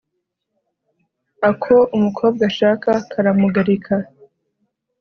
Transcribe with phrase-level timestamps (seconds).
[1.49, 3.95] ako umukobwa ashaka karamugarika